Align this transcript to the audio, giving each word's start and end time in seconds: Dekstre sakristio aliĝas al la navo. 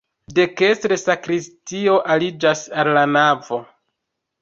Dekstre 0.37 0.97
sakristio 1.01 1.99
aliĝas 2.17 2.67
al 2.85 2.93
la 2.99 3.07
navo. 3.15 3.65